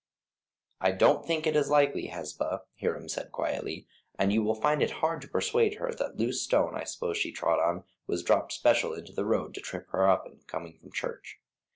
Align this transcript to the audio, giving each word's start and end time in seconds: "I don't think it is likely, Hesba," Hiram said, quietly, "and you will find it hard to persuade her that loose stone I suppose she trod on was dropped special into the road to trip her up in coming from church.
"I 0.79 0.93
don't 0.93 1.27
think 1.27 1.45
it 1.45 1.55
is 1.55 1.69
likely, 1.69 2.07
Hesba," 2.07 2.63
Hiram 2.81 3.07
said, 3.07 3.31
quietly, 3.31 3.85
"and 4.17 4.33
you 4.33 4.41
will 4.41 4.55
find 4.55 4.81
it 4.81 4.89
hard 4.97 5.21
to 5.21 5.27
persuade 5.27 5.75
her 5.75 5.93
that 5.93 6.17
loose 6.17 6.41
stone 6.41 6.73
I 6.75 6.85
suppose 6.85 7.17
she 7.17 7.31
trod 7.31 7.59
on 7.59 7.83
was 8.07 8.23
dropped 8.23 8.51
special 8.53 8.93
into 8.95 9.13
the 9.13 9.25
road 9.27 9.53
to 9.53 9.61
trip 9.61 9.87
her 9.91 10.09
up 10.09 10.25
in 10.25 10.39
coming 10.47 10.75
from 10.79 10.91
church. 10.91 11.39